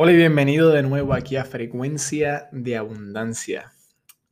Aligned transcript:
Hola 0.00 0.12
y 0.12 0.16
bienvenido 0.16 0.70
de 0.70 0.84
nuevo 0.84 1.12
aquí 1.12 1.34
a 1.34 1.44
Frecuencia 1.44 2.48
de 2.52 2.76
Abundancia. 2.76 3.72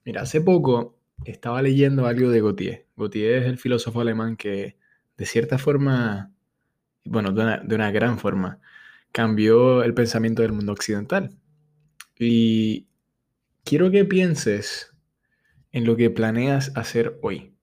Mira, 0.04 0.23
hace 0.23 0.41
poco 0.41 0.96
estaba 1.25 1.61
leyendo 1.61 2.07
algo 2.07 2.31
de 2.31 2.41
Gautier. 2.41 2.87
Gautier 2.96 3.42
es 3.42 3.46
el 3.46 3.58
filósofo 3.58 4.00
alemán 4.00 4.37
que 4.37 4.76
de 5.17 5.26
cierta 5.26 5.58
forma, 5.58 6.33
bueno, 7.05 7.33
de 7.33 7.42
una, 7.42 7.57
de 7.58 7.75
una 7.75 7.91
gran 7.91 8.21
forma, 8.21 8.61
cambió 9.11 9.82
el 9.82 9.93
pensamiento 9.93 10.43
del 10.43 10.52
mundo 10.52 10.71
occidental. 10.71 11.37
Y 12.17 12.87
quiero 13.64 13.91
que 13.91 14.05
pienses 14.05 14.95
en 15.73 15.85
lo 15.85 15.96
que 15.96 16.11
planeas 16.11 16.71
hacer 16.77 17.19
hoy. 17.23 17.57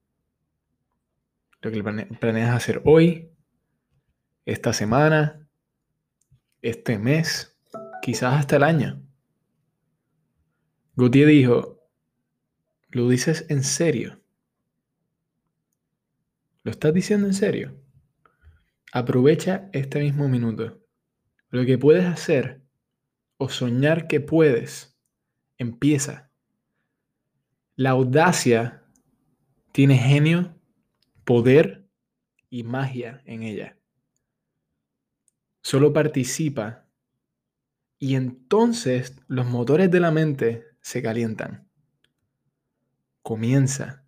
Lo 1.61 1.71
que 1.71 1.81
planeas 2.19 2.53
hacer 2.53 2.81
hoy, 2.83 3.31
esta 4.45 4.73
semana, 4.73 5.47
este 6.61 6.99
mes 6.99 7.52
quizás 8.03 8.33
hasta 8.33 8.57
el 8.57 8.63
año. 8.63 9.01
Gautier 10.97 11.29
dijo, 11.29 11.79
¿lo 12.89 13.07
dices 13.07 13.45
en 13.47 13.63
serio? 13.63 14.21
¿Lo 16.63 16.71
estás 16.71 16.93
diciendo 16.93 17.27
en 17.27 17.33
serio? 17.33 17.81
Aprovecha 18.91 19.69
este 19.71 20.01
mismo 20.01 20.27
minuto. 20.27 20.81
Lo 21.49 21.65
que 21.65 21.77
puedes 21.77 22.03
hacer 22.03 22.61
o 23.37 23.47
soñar 23.47 24.07
que 24.07 24.19
puedes, 24.19 24.99
empieza. 25.57 26.29
La 27.77 27.91
audacia 27.91 28.83
tiene 29.71 29.97
genio, 29.97 30.59
poder 31.23 31.87
y 32.49 32.63
magia 32.63 33.21
en 33.23 33.43
ella. 33.43 33.77
Solo 35.61 35.93
participa 35.93 36.83
y 38.03 38.15
entonces 38.15 39.15
los 39.27 39.45
motores 39.45 39.89
de 39.89 40.01
la 40.01 40.11
mente 40.11 40.67
se 40.81 41.01
calientan. 41.01 41.69
Comienza. 43.21 44.03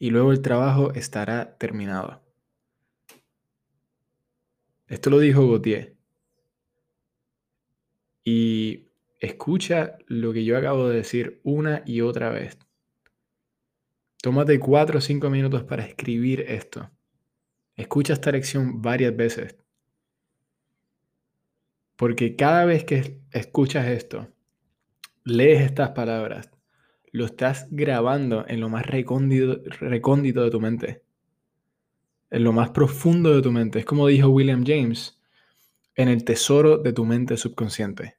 Y 0.00 0.10
luego 0.10 0.32
el 0.32 0.42
trabajo 0.42 0.92
estará 0.92 1.56
terminado. 1.58 2.24
Esto 4.88 5.10
lo 5.10 5.20
dijo 5.20 5.48
Gautier. 5.48 5.96
Y 8.24 8.88
escucha 9.20 9.96
lo 10.08 10.32
que 10.32 10.44
yo 10.44 10.58
acabo 10.58 10.88
de 10.88 10.96
decir 10.96 11.40
una 11.44 11.84
y 11.86 12.00
otra 12.00 12.30
vez. 12.30 12.58
Tómate 14.20 14.58
cuatro 14.58 14.98
o 14.98 15.00
cinco 15.00 15.30
minutos 15.30 15.62
para 15.62 15.86
escribir 15.86 16.40
esto. 16.48 16.90
Escucha 17.76 18.14
esta 18.14 18.32
lección 18.32 18.82
varias 18.82 19.14
veces. 19.14 19.61
Porque 22.02 22.34
cada 22.34 22.64
vez 22.64 22.82
que 22.82 23.20
escuchas 23.30 23.86
esto, 23.86 24.26
lees 25.22 25.60
estas 25.60 25.90
palabras, 25.90 26.50
lo 27.12 27.26
estás 27.26 27.68
grabando 27.70 28.44
en 28.48 28.58
lo 28.58 28.68
más 28.68 28.84
recóndito, 28.84 30.42
de 30.42 30.50
tu 30.50 30.60
mente, 30.60 31.04
en 32.28 32.42
lo 32.42 32.52
más 32.52 32.70
profundo 32.70 33.32
de 33.32 33.40
tu 33.40 33.52
mente. 33.52 33.78
Es 33.78 33.84
como 33.84 34.08
dijo 34.08 34.30
William 34.30 34.64
James, 34.66 35.22
en 35.94 36.08
el 36.08 36.24
tesoro 36.24 36.78
de 36.78 36.92
tu 36.92 37.04
mente 37.04 37.36
subconsciente. 37.36 38.16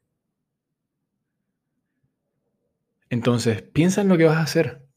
Entonces, 3.09 3.63
piensa 3.63 3.99
en 3.99 4.07
lo 4.07 4.17
que 4.17 4.23
vas 4.23 4.37
a 4.37 4.43
hacer. 4.43 4.87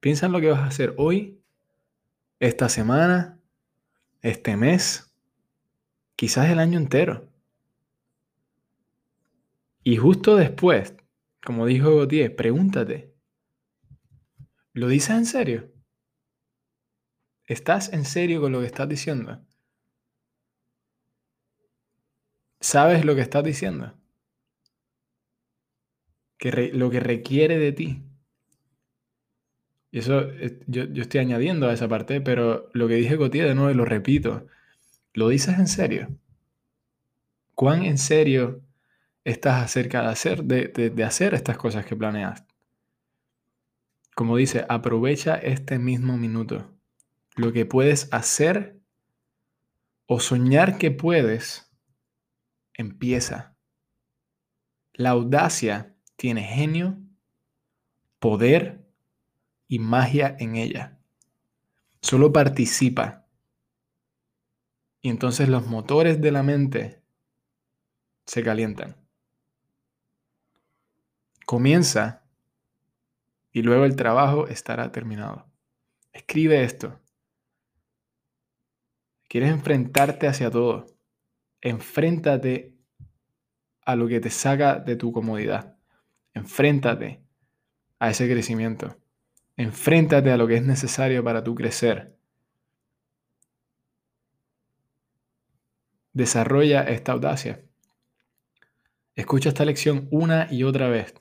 Piensa 0.00 0.24
en 0.24 0.32
lo 0.32 0.40
que 0.40 0.48
vas 0.48 0.60
a 0.60 0.68
hacer 0.68 0.94
hoy, 0.96 1.42
esta 2.40 2.70
semana, 2.70 3.38
este 4.22 4.56
mes 4.56 5.11
quizás 6.22 6.48
el 6.50 6.60
año 6.60 6.78
entero. 6.78 7.28
Y 9.82 9.96
justo 9.96 10.36
después, 10.36 10.94
como 11.44 11.66
dijo 11.66 11.96
Gautier, 11.96 12.36
pregúntate, 12.36 13.12
¿lo 14.72 14.86
dices 14.86 15.16
en 15.16 15.26
serio? 15.26 15.72
¿Estás 17.44 17.92
en 17.92 18.04
serio 18.04 18.40
con 18.40 18.52
lo 18.52 18.60
que 18.60 18.66
estás 18.66 18.88
diciendo? 18.88 19.44
¿Sabes 22.60 23.04
lo 23.04 23.16
que 23.16 23.22
estás 23.22 23.42
diciendo? 23.42 23.98
Que 26.38 26.70
lo 26.72 26.88
que 26.88 27.00
requiere 27.00 27.58
de 27.58 27.72
ti. 27.72 28.04
Y 29.90 29.98
eso 29.98 30.30
yo, 30.68 30.84
yo, 30.84 31.02
estoy 31.02 31.18
añadiendo 31.18 31.68
a 31.68 31.72
esa 31.72 31.88
parte, 31.88 32.20
pero 32.20 32.70
lo 32.74 32.86
que 32.86 32.94
dije 32.94 33.16
Gautier 33.16 33.48
de 33.48 33.56
nuevo 33.56 33.74
lo 33.74 33.84
repito, 33.84 34.46
¿Lo 35.14 35.28
dices 35.28 35.58
en 35.58 35.68
serio? 35.68 36.08
¿Cuán 37.54 37.84
en 37.84 37.98
serio 37.98 38.62
estás 39.24 39.62
acerca 39.62 40.02
de 40.02 40.08
hacer, 40.08 40.44
de, 40.44 41.04
hacer 41.04 41.34
estas 41.34 41.58
cosas 41.58 41.84
que 41.84 41.96
planeas? 41.96 42.44
Como 44.14 44.36
dice, 44.36 44.64
aprovecha 44.68 45.36
este 45.36 45.78
mismo 45.78 46.16
minuto. 46.16 46.74
Lo 47.36 47.52
que 47.52 47.66
puedes 47.66 48.12
hacer 48.12 48.80
o 50.06 50.18
soñar 50.20 50.78
que 50.78 50.90
puedes, 50.90 51.70
empieza. 52.74 53.54
La 54.94 55.10
audacia 55.10 55.94
tiene 56.16 56.42
genio, 56.42 56.98
poder 58.18 58.86
y 59.68 59.78
magia 59.78 60.36
en 60.38 60.56
ella. 60.56 60.98
Solo 62.00 62.32
participa 62.32 63.21
y 65.02 65.10
entonces 65.10 65.48
los 65.48 65.66
motores 65.66 66.20
de 66.20 66.30
la 66.30 66.44
mente 66.44 67.02
se 68.24 68.42
calientan. 68.44 68.96
Comienza 71.44 72.22
y 73.50 73.62
luego 73.62 73.84
el 73.84 73.96
trabajo 73.96 74.46
estará 74.46 74.92
terminado. 74.92 75.46
Escribe 76.12 76.62
esto. 76.62 77.00
¿Quieres 79.28 79.50
enfrentarte 79.50 80.28
hacia 80.28 80.50
todo? 80.50 80.86
Enfréntate 81.60 82.76
a 83.84 83.96
lo 83.96 84.06
que 84.06 84.20
te 84.20 84.30
saca 84.30 84.76
de 84.76 84.94
tu 84.94 85.12
comodidad. 85.12 85.76
Enfréntate 86.32 87.22
a 87.98 88.10
ese 88.10 88.30
crecimiento. 88.30 88.96
Enfréntate 89.56 90.30
a 90.30 90.36
lo 90.36 90.46
que 90.46 90.56
es 90.56 90.64
necesario 90.64 91.24
para 91.24 91.42
tu 91.42 91.54
crecer. 91.54 92.16
Desarrolla 96.12 96.82
esta 96.82 97.12
audacia. 97.12 97.62
Escucha 99.14 99.50
esta 99.50 99.64
lección 99.64 100.08
una 100.10 100.48
y 100.50 100.64
otra 100.64 100.88
vez 100.88 101.14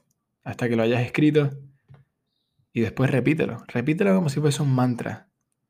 hasta 0.43 0.67
que 0.69 0.75
lo 0.75 0.83
hayas 0.83 1.01
escrito 1.01 1.51
y 2.73 2.81
después 2.81 3.09
repítelo. 3.09 3.63
Repítelo 3.67 4.15
como 4.15 4.29
si 4.29 4.39
fuese 4.39 4.61
un 4.61 4.73
mantra 4.73 5.27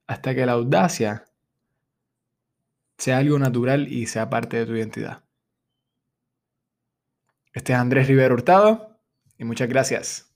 hasta 0.07 0.35
que 0.35 0.45
la 0.45 0.53
audacia 0.53 1.25
sea 2.97 3.17
algo 3.17 3.39
natural 3.39 3.87
y 3.87 4.05
sea 4.05 4.29
parte 4.29 4.57
de 4.57 4.65
tu 4.65 4.75
identidad. 4.75 5.23
Este 7.53 7.73
es 7.73 7.79
Andrés 7.79 8.07
Rivero 8.07 8.35
Hurtado 8.35 8.99
y 9.37 9.43
muchas 9.43 9.67
gracias. 9.67 10.30